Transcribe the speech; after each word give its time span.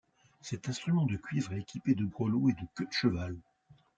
Cet 0.41 0.67
instrument 0.67 1.05
de 1.05 1.15
cuivre 1.15 1.53
est 1.53 1.59
équipé 1.59 1.93
de 1.93 2.05
grelots 2.05 2.49
et 2.49 2.53
de 2.53 2.67
queues 2.73 2.87
de 2.87 2.91
cheval. 2.91 3.35